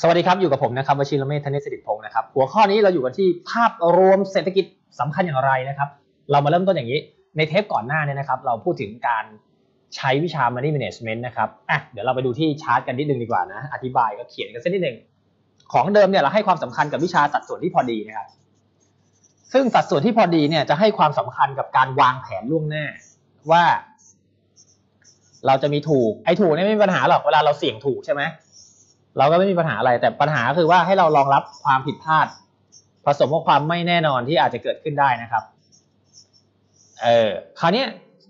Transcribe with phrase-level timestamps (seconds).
[0.00, 4.64] สวัสดีครับ อยู่กับผมนะครับวชิรเมธธเนศสิริพงศ์นะครับหัวข้อนี้เราอยู่กันที่ภาพรวมเศรษฐกิจ
[5.00, 5.88] สำคัญอย่างไรนะครับ
[6.30, 7.00] เรามาเริ่มต้นอย่างนี้
[7.36, 9.24] ในเทปก่อนหน้าเนี้นะครับ เราพูดถึงการ
[9.96, 14.96] ใช้วิชา Money Management นะครับอะเดี๋ยวเราไปดูที่ชาร์ตกันนิดนึงดีกว่านะ อธิบายก็เขียนกันสักนิดนึง
[15.72, 18.28] ของเดิมเนี่ยเราให้ความสำคัญกับวิชาสัดส่วนที่พอดีนะครับ
[19.52, 22.84] ซึ่งสัดส่วนที่พอดีเนี่ยจะให้ความสำคัญกับการวางแผนล่วงหน้า
[23.50, 23.64] ว่า
[25.46, 28.22] เราจะมีถูกไอ้ถูกเนี่ยไม่มีปัญหาหรอกเวลาเราเสี่ยงถูกใช่ไหม
[29.18, 32.26] เราก็ไม่มีปัญหาอะไร แต่ปัญหาคือว่าให้เรารองรับความผิดพลาด
[33.06, 35.42] ผสมกับความไม่แน่นอนที่อาจจะเกิดขึ้นได้นะครับ
[37.02, 37.84] เออคราวนี้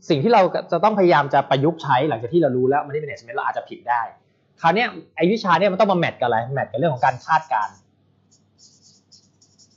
[0.09, 0.42] สิ่งที่เรา
[0.73, 4.02] จะต้องพยายามจะประยุกต์ใช้หลังจากที่เรารู้แล้วมันได้เป็นเนสเมนเราอาจจะผิดได้
[4.61, 4.84] คราวนี้
[5.16, 7.75] ไอ้วิชาเนี่ยมันต้องมาแมทกับอะไรแมทกับเรื่องของการคาดการณ์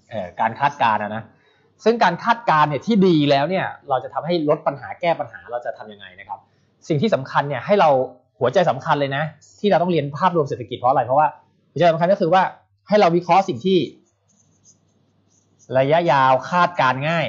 [0.10, 1.24] เออการคาดการณ์นะ
[1.84, 6.40] ซึ่งการคาดการณ์เนี่ยที่ดีแล้วเนี่ยเราจะทำให้ลดปัญหาแก้ปัญหาเราจะทํำยังไงนะครับ
[6.88, 7.90] สิ่งที่สำคัญเนี่ยให้เรา
[8.40, 9.24] หัวใจสำคัญเลยนะ
[9.60, 11.28] ที่เราต้องเรียนภาพรวมเศรษฐกิจเพราะอะไร เพราะว่า
[11.72, 12.44] หัวใจสำคัญก็คือว่า
[12.88, 13.80] ให้เราวิเคราะห์สิ่งที่
[15.80, 17.26] ระยะยาวคาดการง่าย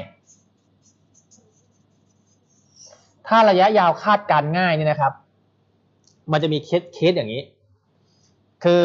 [3.28, 5.12] ถ้าระยะยาวคาดการง่ายนี่นะครับ
[6.32, 7.42] มันจะมีเคสเคสอย่างนี้
[8.64, 8.84] คือ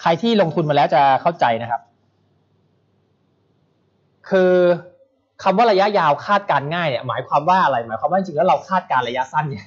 [0.00, 1.80] ใครที่ลงทุนมาแล้วจะเข้าใจนะครับ
[4.30, 4.52] คือ
[5.42, 9.66] คำว่าระยะยาวคาดการง่ายเนี่ยหมายความว่าอะไรหมายความว่าจริงๆแล้วเราคาดการระยะสั้นเนี่ย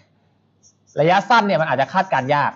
[1.00, 2.52] ระยะสั้นเนี่ยมันอาจจะคาดการยาก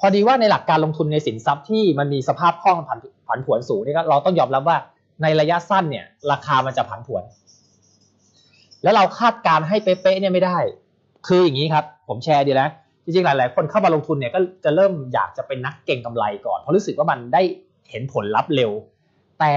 [0.00, 4.76] พอดีว่าในหลักการลงทุนในสินทรัพย์ที่มันมีสภาพคล่องผันผันผวนสูงนี่ก็เราต้องยอมรับว่า
[5.22, 7.22] ในระยะสั้นเนี่ย ราคามันจะผันผวน
[8.82, 10.58] แล้วเราคาดการให้เป๊ะๆเนี่ยไม่ได้
[11.26, 12.70] คืออย่างนี้ครับ ผมแชร์ดีแล้ว
[13.04, 17.42] จริงๆหลาย ๆ คนเข้ามาลงทุนเนี่ยก็จะเริ่มอยากจะเป็นนักเก็งกำไรก่อนเพราะรู้สึกว่ามันได้
[17.90, 18.72] เห็นผลลัพธ์เร็ว
[19.40, 19.54] แต่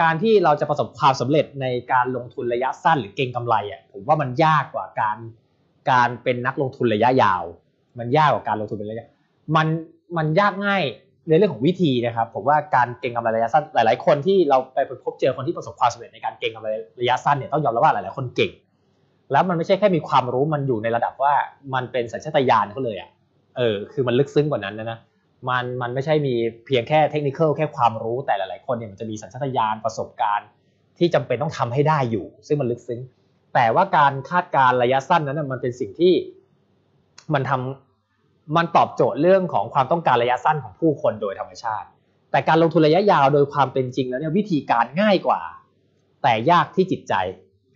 [0.00, 5.16] การที่เราจะประสบความสำเร็จในการลงทุนระยะสั้นหรือเก็งกำไรอะผมว่ามันยากกว่าการ
[5.90, 7.42] การเป็นนักลงทุนระยะยาว
[7.98, 9.06] มันยากกว่าการลงทุนเป็นระยะ
[9.56, 9.66] มัน
[10.16, 10.82] มันยากง่าย
[11.28, 16.68] ในเรื่องของวิธีนะครับ ผมว่าการเก็งกำไรระยะสั้นหลาย ๆ คนที่เราไปพบเจอคนที่ประสบความสำเร็จในการเก็งกำไร
[17.00, 18.50] ระยะสั้นเนี่ยต้องยอมรับว่าหลายๆคนเก่ง
[19.32, 21.34] แล้วมันไม่ใช่แค่มีความรู้มันอยู่ในระดับว่า
[21.74, 23.10] มันเป็นสัญชาตญาณเขาเลยอะ
[23.56, 24.98] เออคือมันลึกซึ้งกว่านั้นนะนะ
[25.48, 26.34] มันมันไม่ใช่มี
[26.66, 30.48] เพียงแค่เทคนิคแค่ความรู้แต่หลาย ๆ คนเนี่ยมันจะมีสัญชาตญาณประสบการณ์
[30.98, 33.00] ที่จำเป็นต้องทำให้ได้อยู่ ซึ่งมันลึกซึ้ง
[33.54, 36.14] แต่ว่าการคาดการระยะสั้นนั้นมันเป็นสิ่งที่
[37.34, 41.88] มันทำมันตอบโจทย์เรื่องของความต้องการระยะสั้นของผู้คนโดยธรรมชาติ
[42.30, 45.40] แต่การลงทุนระยะยาวโดยความเป็นจริงแล้วเนี่ยวิธีการง่ายกว่า
[46.22, 47.14] แต่ยากที่จิตใจ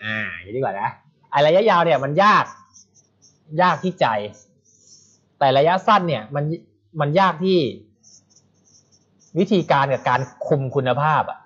[0.05, 0.91] อ่าอย่างนี้ดีกว่านะ
[1.31, 2.45] ไอระยะยาวเนี่ยมันยาก
[3.63, 4.07] ยากที่ใจ
[5.39, 6.45] แต่ระยะสั้นเนี่ยมัน
[7.01, 7.59] มันยากที่
[9.39, 11.39] วิธีการกับการคุมคุณภาพอะ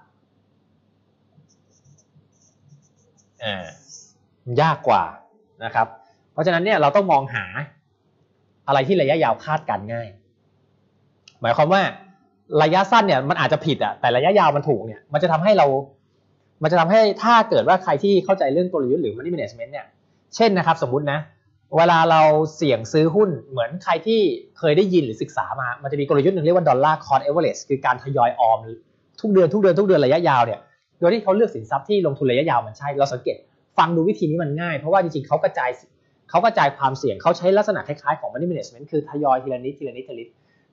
[3.45, 3.65] อ่า
[4.61, 5.03] ยากกว่า
[5.65, 5.87] นะครับ
[6.33, 7.45] เพราะฉะนั้นเนี่ยเราต้องมองหา
[8.69, 10.09] อะไรที่ระยะยาวคาดการง่าย
[11.41, 11.83] หมายความว่า
[12.63, 15.67] ระยะสั้นเนี่ยมันอาจจะผิดอะแต่ระยะยาวมันถูกเนี่ยมันจะทำให้เรา
[16.63, 19.87] มันจะทำให้ถ้าเกิดว่าใครที่เข้าใจเรื่องกลยุทธ์หรือ money management เนี่ย
[20.37, 21.19] เช่นนะครับ สมมุตินะ
[21.77, 22.23] เวลาเรา
[22.57, 24.21] เสี่ยงซื้อหุ้นเหมือนใครที่
[24.59, 28.59] เคยได้ยินหรือศึกษามา มันจะมีกลยุทธ์หนึ่งเรียกว่าดอลลาร์คอร์ a เวอเรจคือการทยอยออม
[29.21, 30.61] ทุกเดือนทุกเดือนทุกเดือนระยะยาวเนี่ย
[30.99, 33.37] โดยที่เขาเลือกสินทรัพย์ที่ลงทุนระยะยาวมันใช่เราสังเกต
[33.81, 35.71] ฟังดูวิธีนี้มันง่าย เพราะว่าจริงๆเขากระจาย
[36.31, 40.29] เขากระจายความเสี่ยงเขาใช้ลักษณะคล้ายๆของ money management คือทยอยทีละนิดทีละนิดทีละนิด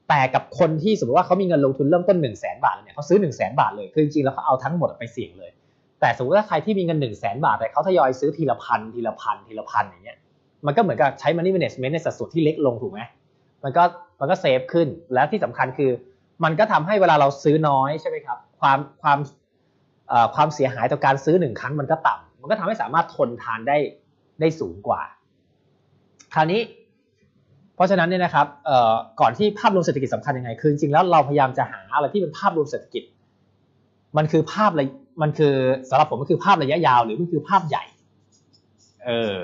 [0.09, 5.51] แต่กับคนที่สมมติว่าเขามีเงินลงทุนเริ่มต้น1นึ่งแสนบาทเนี่ยเขาซื้อ1นึ่งแสนบาทเลยคือจริงๆแล้วเขาเอาทั้งหมดไปเสี่ยงเลย
[5.99, 10.17] แต่สมมติว่าใครที่มีเงิน1นึ่งแสนบาทแต่เขาทยอยซื้อทีละพันทีละพันทีละพันอย่างเงี้ย
[10.65, 13.01] มันก็เหมือนกับใช้ money management ในสัดส่วนที่เล็กลงถูกไหม
[13.63, 13.83] มันก็
[14.19, 15.91] มันก็เซฟขึ้นแล้วที่สำคัญคือ
[16.43, 19.19] มันก็ทำให้เวลาเราซื้อน้อยใช่ไหมครับความความ
[20.35, 23.77] ความเสียหายต่อการซื้อหนึ่งครั้งมันก็ต่ำ มันก็ทำให้สามารถทนทานได้
[24.39, 25.01] ได้สูงกว่า
[26.33, 26.61] คราวนี้
[27.75, 28.47] เพราะฉะนั้นเนี่ยนะครับ
[29.21, 33.03] ก่อนที่ภาพรวมเศรษฐกิจสำคัญยังไงคือจริงแล้วเราพยายามจะหาอะไรที่เป็นภาพรวมเศรษฐกิจ
[34.17, 34.83] มันคือภาพอะไร
[35.21, 35.53] มันคือ
[35.89, 37.83] สำหรับผมมันคือภาพระยะยาว หรือมันคือภาพใหญ่
[39.05, 39.41] เออ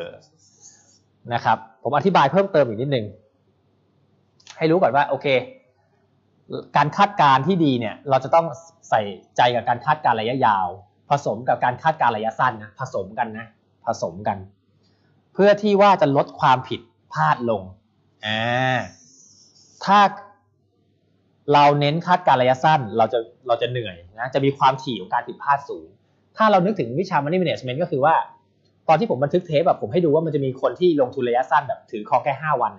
[1.33, 3.05] นะครับ ผมอธิบายเพิ่มเติมอีกนิดนึง
[4.57, 5.27] ให้รู้ก่อนว่าโอเค
[6.77, 8.45] การคาดการณ์ที่ดีเนี่ย เราจะต้อง
[8.89, 9.01] ใส่
[9.37, 10.67] ใจกับการคาดการณ์ระยะยาว
[11.13, 13.47] ผสมกับการคาดการระยะสั้นนะผสมกันนะ
[13.85, 14.37] ผสมกัน
[15.33, 16.79] เพื่อที่ว่าจะลดความผิด
[17.13, 17.61] พลาดลง
[18.25, 18.79] อ่า
[19.85, 19.99] ถ้า
[21.53, 25.87] เราเน้นคาดการระยะสั้นเราจะเราจะเหนื่อยนะจะมีความถี่ของการผิดพลาดสูง
[26.37, 28.15] ถ้าเรานึกถึงวิชา money management ก็คือว่า
[28.87, 32.71] ตอนที่ผมบันทึกเทปแบบผมให้ดูว่ามันจะมีคนที่ลงทุนระยะสั้นแบบถือครองแค่ 5 วัน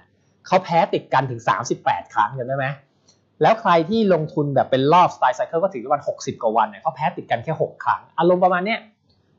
[0.47, 1.41] เขาแพ้ติดกันถึง
[1.77, 2.67] 38 ครั้งจำได้ไหม
[3.43, 8.81] แล้วใครที่ลงทุนแบบเป็นรอบสไตล์ไซเคิลก็ถือว่า60 กว่าวันเนี่ยเขาแพ้ติดกันแค่ 6 ครั้ง อารมณ์ประมาณเนี้ย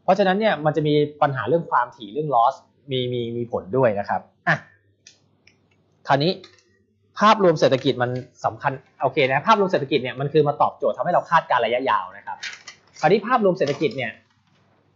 [0.04, 2.56] เพราะฉะนั้นเนี่ยมันจะมีปัญหาเรื่องความถี่เรื่อง loss
[2.92, 4.56] มีมีมีผลด้วยนะครับอะ
[6.08, 6.32] คราวนี้
[7.20, 8.12] ภาพรวมเศรษฐกิจมัน
[8.46, 8.72] สำคัญ
[9.02, 12.38] โอเคนะภาพรวมเศรษฐกิจเนี่ยมันคือมาตอบโจทย์ทำให้เราคาดการณ์ระยะยาวนะครับ
[13.00, 14.12] คราวนี้ภาพรวมเศรษฐกิจเนี่ย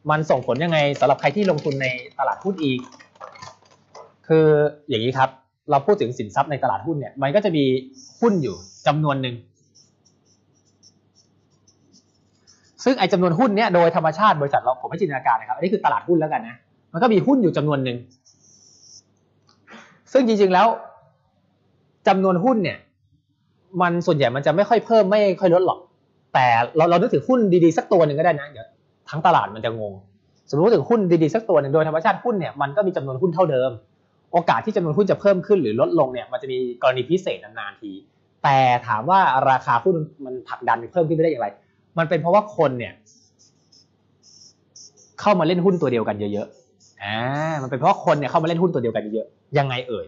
[0.10, 1.88] มันส่งผลยังไงสำหรับใครที่ลงทุนใน
[2.20, 2.80] ตลาดหุ้นอีก
[4.28, 4.46] คือ
[4.90, 5.30] อย่างนี้ครับ
[5.72, 7.66] เราพูดถึงสินทรัพย์ในตลาดหุ้นเนี่ย มันก็จะมี
[8.22, 8.56] หุ้นอยู่
[8.88, 9.36] จำนวนหนึ่ง
[12.84, 16.56] ซึ่งไอ้จำนวนหุ้นเนี่ยโดยธรรมชาติบริษัทเราผมให้จินตนาการนะครับ อันนี้คือตลาดหุ้นแล้วกันนะ
[16.94, 17.98] มันก็มีหุ้นอยู่จำนวนหนึ่ง
[20.14, 20.68] ซึ่งจริงๆแล้ว
[22.08, 22.78] จำนวนหุ้นเนี่ย
[23.82, 25.80] มันส่วนใหญ่มันจะไม่ค่อยเพิ่มไม่ค่อยลดหรอก
[26.34, 26.46] แต่
[26.78, 28.68] เราเรานึกถึงหุ้นดีๆสักตัวหนึ่งก็ได้นะ เดี๋ยว
[29.10, 29.94] ทั้งตลาดมันจะงง
[30.50, 33.72] สมมติถึงหุ้นดีๆสักตัวหนึ่งโดยธรรมชาติหุ้นเนี่ยมันก็มีจำนวนหุ้นเท่าเดิม
[34.32, 37.92] โอกาสที่จำนวนหุ้นจะเพิ่มขึ้นหรือลดลงเนี่ยมันจะมีกรณีพิเศษนานๆที
[38.44, 39.96] แต่ถามว่าราคาหุ้น
[40.26, 41.48] มันผลักดันเพิ่มขึ้นไม่ได้อย่างไร
[41.98, 42.94] มันเป็นเพราะว่าคนเนี่ย
[45.20, 47.18] เข้ามาเล่นหุ้นตัวเดียวกันเยอะๆอ่า
[47.62, 50.06] มันเป็นเพราะคนเนี่ยเข้ามาเล่นหุ้นตัวเดียวกันเยอะๆยังไงเอ่ย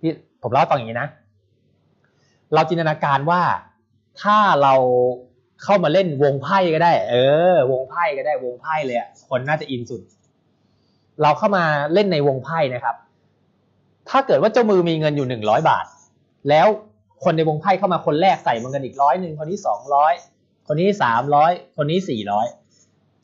[0.00, 0.12] พี่
[0.42, 1.08] ผมเล่าให้ฟังอย่างนี้นะ
[2.54, 3.42] เราจินตนาการว่า
[4.22, 4.74] ถ้าเรา
[5.64, 7.14] เข้ามาเล่นวงไพ่ก็ได้ เอ
[7.52, 10.00] อ วงไพ่ก็ได้วงไพ่เลยอะคนน่าจะอินสุด
[11.22, 12.96] เราเข้ามาเล่นในวงไพ่นะครับ
[14.10, 15.84] ถ้าเกิดว่าเจ้ามือมีเงินอยู่หนึ่งร้อยบาท
[16.48, 16.66] แล้ว
[17.24, 20.12] คนในวงไพ่เข้ามาคนแรกใส่เงินอีกร้อยหนึ่งคนนี้สองร้อย
[20.66, 22.46] คนนี้สามร้อยคนนี้สี่ร้อย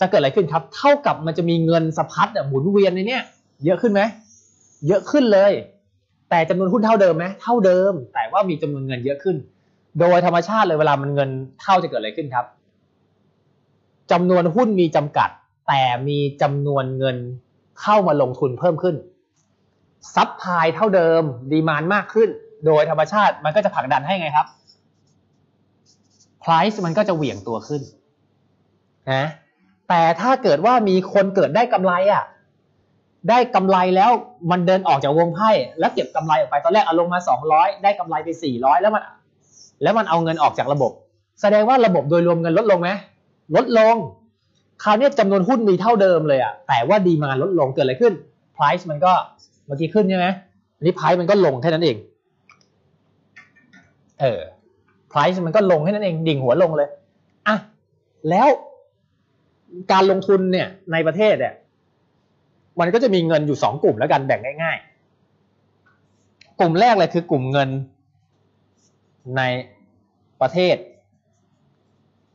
[0.01, 3.23] จะเกิดอะไรขึ้นครับ เท่ากับมันจะมีเงินสะพัดหมุนเวียนในเนี้ย
[3.65, 4.03] เยอะขึ้นไหม
[4.87, 5.53] เยอะขึ้นเลย
[6.31, 9.37] แต่จำนวนหุ้นเท่าเดิมไหมเท่าเดิม แต่ว่ามีจำนวนเงินเยอะขึ้น
[10.01, 12.47] โดยธรรมชาติเลยเวลามันเงินเท่าจะเกิดอะไรขึ้นครับ
[14.13, 15.31] จำนวนหุ้นมีจำกัด
[15.69, 17.17] แต่มีจำนวนเงิน
[17.81, 18.97] เข้ามาลงทุนเพิ่มขึ้น
[20.15, 21.23] ซับพายเท่าเดิม
[21.53, 22.29] ดีมานมากขึ้น
[22.67, 24.47] โดยธรรมชาติมันก็จะผลักดันให้ไงครับ
[26.43, 27.83] price มันก็จะเหวี่ยงตัวขึ้น
[29.13, 29.25] นะ
[29.89, 32.25] แต่ถ้าเกิดว่ามีคนเกิดได้กำไรอะ
[33.31, 34.11] ได้กำไรแล้ว
[34.51, 37.19] มันเดินออกจากวงไพ่แล้วเก็บกำไรออกไปตอนแรกเอาลงมา
[37.51, 39.03] 200 ได้กำไรไป 400 แล้วมัน
[39.83, 40.93] แล้วมันเอาเงินออกจากระบบ
[41.41, 42.91] แสดงว่าระบบโดยรวมเงินลดลงไหม
[43.57, 43.97] ลดลง
[44.83, 48.13] คราวนี้จำนวนหุ้นมีเท่าเดิมเลยอะแต่ว่าดีมาลดลงเกิดอะไรขึ้น
[48.57, 49.13] price มันก็
[49.67, 50.27] เมื่อกี้ขึ้นใช่ไหม
[50.77, 51.97] อันนี้ price มันก็ลงแค่นั้นเอง
[54.21, 54.41] เออ
[55.13, 56.89] price มันก็ลงแค่นั้นเองดิ่งหัวลงเลย
[57.49, 57.57] อะ
[58.31, 58.49] แล้ว
[59.93, 61.55] การลงทุนเนี่ยในประเทศเนี่ย
[62.81, 67.69] มันก็จะมีเงินอยู่สองกลุ่มแล้วกันแบ่งง่ายๆ กลุ่มแรกเลยคือกลุ่มเงิน
[69.37, 69.43] ใน
[70.41, 70.77] ประเทศ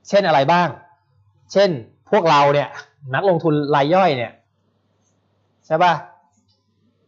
[0.10, 0.68] เช่นอะไรบ้าง
[1.54, 1.70] เช่น
[2.12, 2.70] พวกเราเนี่ย
[3.16, 4.32] นักลงทุนรายย่อยเนี่ย
[5.66, 5.94] ใช่ป่ะ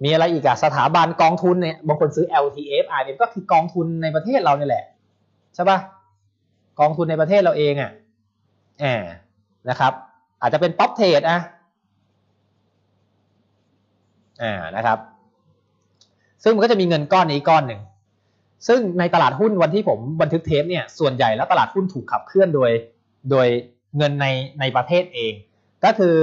[0.04, 4.86] มีอะไรอีกอะสถาบันกองทุนเนี่ยบางคนซื้อ LTF IM ก็คือกองทุนในประเทศเราเนี่ยแหละ
[5.56, 5.80] ใช่ป่ะ
[6.80, 7.92] กองทุนในประเทศเราเองอะ
[8.80, 8.86] แอ
[9.70, 9.94] นะครับ
[10.42, 11.40] อาจจะเป็นป๊อปเทรดอะ
[14.44, 14.98] อ่านะครับ
[16.44, 17.82] ซึ่งมันก็จะมีเงินก้อนนี้ก้อนหนึ่ง
[18.68, 22.72] ซึ่งในตลาดหุ้นวันที่ผมบันทึกเทปเนี่ยส่วนใหญ่แล้วตลาดหุ้นถูกขับเคลื่อนโดย
[23.32, 23.48] โดย
[23.98, 24.28] เงินใน
[24.60, 25.34] ในประเทศเอง
[25.84, 26.16] ก็คือ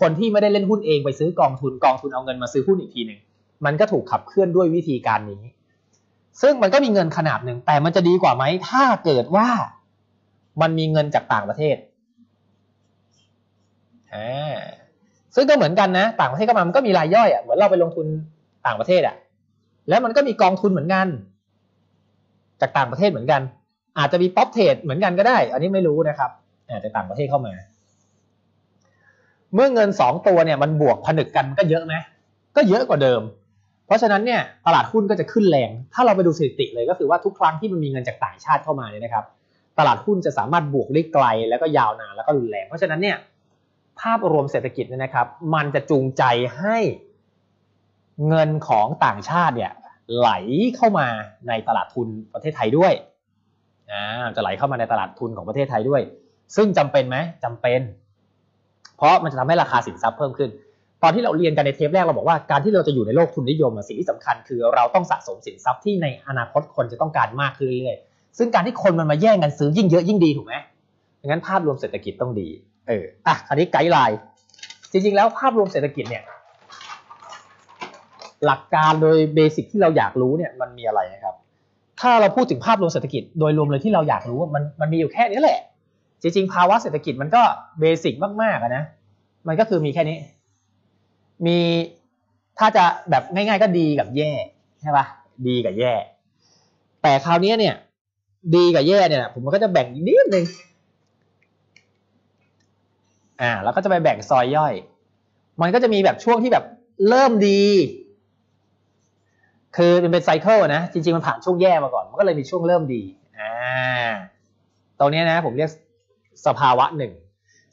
[0.00, 3.20] คนที่ไม่ได้เล่นหุ้นเองไปซื้อกองทุนกองทุนเอาเงินมาซื้อหุ้นอีกทีหนึ่ง
[3.64, 5.42] มันก็ถูกขับเคลื่อนด้วยวิธีการนี้
[6.42, 9.48] ซึ่งมันก็มีเงินขนาดหนึ่งแต่มันจะดีกว่าไหมถ้าเกิดว่า
[10.60, 11.76] มันมีเงินจากต่างประเทศ
[14.14, 14.56] อ่า
[15.34, 18.06] ซึ่งก็เหมือนกันนะ ต่างประเทศก็มามันก็มีรายย่อยอะเหมือนเราไปลงทุน
[18.66, 19.16] ต่างประเทศอะ
[19.88, 21.06] แล้วมันก็มีกองทุนเหมือนกัน
[22.60, 23.40] จากต่างประเทศเหมือนกัน
[23.98, 26.30] อาจจะมีป๊อปเทรดเหมือนกันก็ได้ อันนี้ไม่รู้นะครับ
[26.82, 27.52] แต่ต่างประเทศเข้ามา
[29.54, 31.94] เมื่อเงินสองตัวเนี่ยมันบวกผนึกกันก็เยอะไหม
[32.56, 33.22] ก็เยอะกว่าเดิม
[33.86, 39.24] เพราะฉะนั้นเนี่ยตลาดหุ้นก็จะขึ้นแรง ถ้าเราไปดูสถิติเลยก็คือว่าทุกครั้งที่มันมีเงินจากต่างชาติเข้ามาเนี่ยนะครับ
[39.78, 43.16] ตลาดหุ้นจะสามารถบวกได้ไกลแล้วก็ยาวนานแล้วก็รุนแรง เพราะฉะนั้นเนี่ย
[44.00, 46.22] ภาพรวมเศรษฐกิจเนี่ยนะครับ มันจะจูงใจ
[46.58, 46.78] ให้
[48.28, 49.72] เงินของต่างชาติเนี่ย
[50.16, 50.30] ไหล
[50.76, 51.08] เข้ามา
[51.48, 52.92] ในตลาดทุนประเทศไทยด้วย
[53.90, 54.02] อ่า
[54.36, 56.02] จะไหลเข้ามาในตลาดทุนของประเทศไทยด้วย
[56.56, 57.80] ซึ่งจำเป็นไหมจำเป็น
[59.00, 60.50] เพราะมันจะทำให้ราคาสินทรัพย์เพิ่มขึ้น
[61.02, 70.54] ตอนที่เราเรียนกันในเทปแรกเราบอกว่าการที่เราจะอยู่ในโลกทุนนิยมสิ่งที่สำคัญคือเราต้องสะสมสินทรัพย์ที่ในอนาคตคนจะต้องการมากขึ้นเรื่อยๆซึ่งการที่คนมันมาแย่งกันซื้อยิ่งเยอะยิ่งดีถูกไหม
[71.20, 72.48] ดังนั้นภาพรวมเศรษฐกิจต้องดี
[72.88, 74.18] เอออะคราวนี้ไกด์ไลน์
[74.92, 76.22] จริงๆแล้วภาพรวมเศรษฐกิจเนี่ย
[78.46, 81.34] หลักการโดยเบสิกที่เราอยากรู้เนี่ยมันมีอะไรนะครับ
[82.00, 85.58] ถ้าเราพูดถึงภาพรวมเศรษฐกิจโดยรวมเลยที่เราอยากรู้มันมันมีอยู่แค่นี้แหละ
[86.22, 87.42] จริงๆภาวะเศรษฐกิจมันก็
[87.80, 88.84] เบสิกมากๆนะ
[89.48, 90.18] มันก็คือมีแค่นี้
[91.46, 91.58] มี
[92.58, 94.30] ถ้าจะแบบง่าย ๆ ก็ดีกับแย่
[94.82, 95.06] ใช่ปะ
[95.46, 95.92] ดีกับแย่
[97.02, 97.74] แต่คราวนี้เนี่ย
[98.56, 100.44] ดีกับแย่เนี่ย ผมมันก็จะแบ่งนิดนึง
[103.40, 104.74] อ่าแล้วก็จะไปแบ่งซอยย่อย
[105.60, 106.64] มันก็จะมีแบบช่วงที่แบบ
[107.08, 107.62] เริ่มดี
[109.76, 113.02] คือมันเป็นไซเคิลนะ จริงๆ มันผ่านช่วงแย่มาก่อน มันก็เลยมีช่วงเริ่มดี
[113.38, 113.52] อ่า
[114.98, 115.70] ตรงนี้นะผมเรียก
[116.46, 117.12] สภาวะหนึ่ง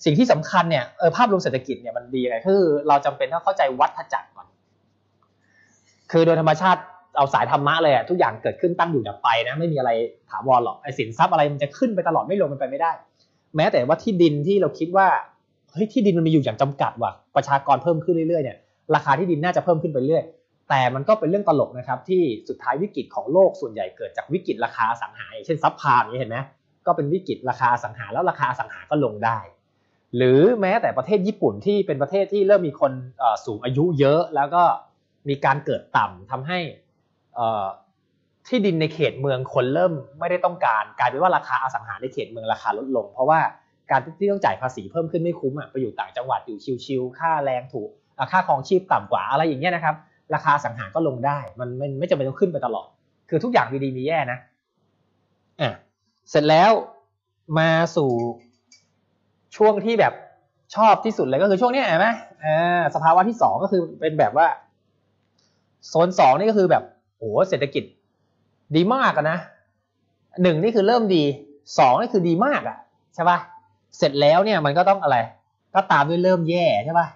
[0.06, 4.48] สิ่งที่สำคัญเนี่ยเออภาพรวมเศรษฐกิจเนี่ยมันดีไงคือเราจำเป็นต้องเข้าใจวัฏจักรก่อน
[6.12, 6.82] คือโดยธรรมชาติ
[7.18, 9.92] เอาสายธรรมะเลยอะทุกอย่างเกิดขึ้นตั้งอยู่ดับไปนะไม่มีอะไร
[10.30, 12.92] ถาวรหรอกไอสินทรัพย์อะไรมันจะขึ้นไปตลอดไม่ลงมันไปไม่ได้
[13.56, 15.08] แม้แต่ว่าที่ดินที่เราคิดว่า
[15.74, 18.58] เฮ้ยที่ดินมันมีอยู่อย่างจำกัดว่ะประชากรเพิ่มขึ้นเรื่อยๆเนี่ย
[18.96, 20.26] ราคาที่ดินน่าจะเพิ่มขึ้นไปเรื่อย
[20.70, 26.38] แต่มันก็เป็นเรื่องตลกนะครับที่สุดท้ายวิกฤตของโลกส่วนใหญ่เกิดจากวิกฤตราคาสังหาเช่นซับพลามนี้เห็นไหม
[26.88, 29.39] ก็เป็นวิกฤตราคาสังหาแล้วราคาสังหาก็ลงได้
[30.17, 32.91] หรือแม้แต่ประเทศญี่ปุ่นที่เป็นประเทศที่เริ่มมีคน
[33.46, 34.63] สูงอายุเยอะแล้วก็
[35.29, 36.60] มีการเกิดต่ำทำให้
[38.48, 43.39] ที่ดินในเขตเมืองคนเริ่มไม่ได้ต้องการ กลายเป็นว่าราคาอสังหาในเขตเมืองราคาลดลง เพราะว่า
[43.91, 47.89] การที่ต้องจ่ายภาษีเพิ่มขึ้นไม่คุ้มอะไปอยู่ต่างจังหวัดอยู่ชิวๆค่าแรงถูก
[48.32, 49.96] ค่าครองชีพต่ำกว่าอะไรอย่างเงี้ยนะครับ
[50.34, 52.88] ราคาสังหาก็ลงได้ มันไม่ไม่จำเป็นต้องขึ้นไปตลอด
[53.29, 54.39] คือทุกอย่างมีดีมีแย่นะ
[55.62, 55.74] อะ
[56.29, 56.72] เสร็จแล้ว
[57.60, 58.12] มาสู่
[59.55, 60.13] ช่วงที่แบบ
[60.75, 62.07] ชอบที่สุดเลยก็คือช่วงนี้เห็นไหม
[62.43, 64.48] อ่าสภาวะที่สองก็คือเป็นแบบว่า
[65.88, 66.84] โซนสองนี่ก็คือแบบ
[67.17, 67.84] โอ้เศรษฐกิจ
[68.75, 69.38] ดีมากอะนะ
[70.41, 71.24] หนึ่งนี่คือเริ่มดี
[71.79, 72.77] สองนี่คือดีมากอะ
[73.15, 73.38] ใช่ป่ะ
[73.98, 75.17] เสร็จแล้วเนี่ยมันก็ต้องอะไร
[75.75, 77.07] ก็ตามด้วยเริ่มแย่ใช่ป่ะ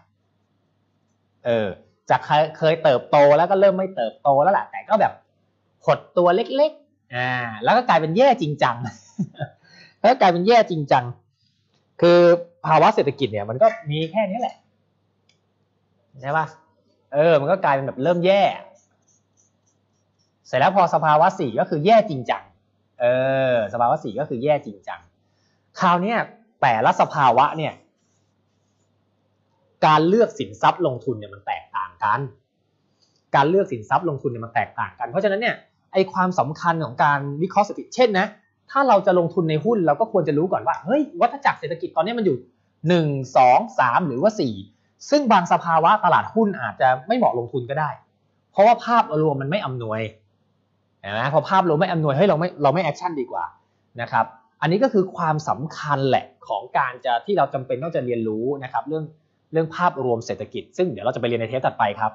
[1.45, 1.67] เออ
[2.09, 2.21] จาก
[2.57, 5.13] เคยเติบโตแล้วก็เริ่มไม่เติบโตแล้วแหละแต่ก็แบบ
[5.85, 6.71] หดตัวเล็ก
[7.15, 7.29] อ่า
[7.63, 8.75] แล้วก็กลายเป็นแย่จริงจัง
[9.99, 11.03] แล้วกลายเป็นแย่จริงจัง
[12.01, 12.19] คือ
[12.65, 14.55] ภาวะเศรษฐกิจเนี่ย มันก็มีแค่นี้แหละ
[16.21, 16.45] ใช่ป่ะ
[17.13, 18.41] เออ มันก็กลายเป็นแบบเริ่มแย่
[20.47, 22.43] เสร็จแล้วพอสภาวะสี่ก็คือแย่จริงจัง
[23.01, 23.05] เอ
[23.53, 24.99] อ สภาวะสี่ก็คือแย่จริงจัง
[25.79, 26.15] คราวนี้
[26.61, 27.73] แต่ละสภาวะเนี่ย
[29.85, 32.19] การเลือกสินทรัพย์ลงทุนเนี่ยมันแตกต่างกัน
[33.35, 35.55] การเลือกสินทรัพย์ลงทุนเนี่ยมันแตกต่างกัน เพราะฉะนั้นเนี่ย
[35.93, 38.27] ไอความสำคัญของการวิเคราะห์เศรษฐกิจเช่นนะ
[38.71, 42.37] ถ้าเราจะลงทุนในหุ้นเราก็ควรจะรู้ก่อนว่าเฮ้ยวัฏจักรเศรษฐกิจตอนนี้มันอยู่
[42.87, 43.07] หนึ่ง
[43.37, 44.53] สองสามหรือว่าสี่
[45.09, 47.89] ซึ่งบางสภาวะตลาดหุ้นอาจจะไม่เหมาะลงทุนก็ได้
[48.51, 50.01] เพราะว่าภาพรวมมันไม่อำนวย
[51.05, 53.45] นะพอภาพรวมไม่อำนวยเฮ้ยเราไม่เราไม่แอคชั่นดีกว่า
[54.01, 54.25] นะครับ
[54.61, 59.03] อันนี้ก็คือความสำคัญแหละของการจะที่เราจำเป็นต้องจะเรียนรู้นะครับเรื่อง
[59.53, 62.11] เรื่องภาพรวมเศรษฐกิจ ซึ่งเดี๋ยวเราจะไปเรียนในเทปถัดไปครับ